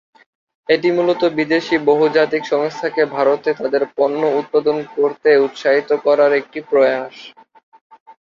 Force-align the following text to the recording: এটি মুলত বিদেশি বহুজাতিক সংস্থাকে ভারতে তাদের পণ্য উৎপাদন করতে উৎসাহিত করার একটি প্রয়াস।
এটি 0.69 0.89
মুলত 0.91 1.21
বিদেশি 1.37 1.75
বহুজাতিক 1.89 2.43
সংস্থাকে 2.45 3.01
ভারতে 3.15 3.49
তাদের 3.59 3.83
পণ্য 3.97 4.21
উৎপাদন 4.39 4.77
করতে 4.95 5.29
উৎসাহিত 5.45 5.89
করার 6.05 6.31
একটি 6.41 6.59
প্রয়াস। 6.69 7.15